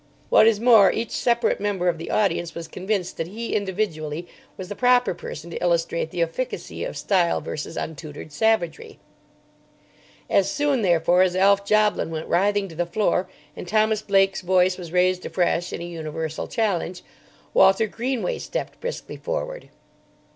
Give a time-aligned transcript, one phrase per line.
[0.31, 4.27] What is more, each separate member of the audience was convinced that he individually
[4.57, 8.97] was the proper person to illustrate the efficacy of style versus untutored savagery.
[10.27, 14.75] As soon, therefore, as Alf Joblin went writhing to the floor, and Thomas Blake's voice
[14.75, 17.03] was raised afresh in a universal challenge,
[17.53, 19.69] Walter Greenway stepped briskly forward.